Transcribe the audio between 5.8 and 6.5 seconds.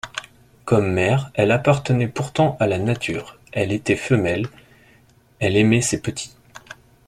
ses petits.